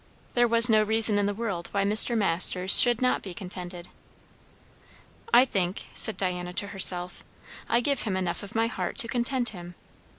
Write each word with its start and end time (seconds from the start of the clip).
There 0.33 0.47
was 0.47 0.67
no 0.67 0.81
reason 0.81 1.19
in 1.19 1.27
the 1.27 1.33
world 1.35 1.69
why 1.73 1.83
Mr. 1.83 2.17
Masters 2.17 2.79
should 2.81 3.03
not 3.03 3.21
be 3.21 3.35
contented. 3.35 3.87
"I 5.31 5.45
think," 5.45 5.85
said 5.93 6.17
Diana 6.17 6.53
to 6.53 6.69
herself, 6.69 7.23
"I 7.69 7.81
give 7.81 8.01
him 8.01 8.17
enough 8.17 8.41
of 8.41 8.55
my 8.55 8.65
heart 8.65 8.97
to 8.97 9.07
content 9.07 9.49
him. 9.49 9.75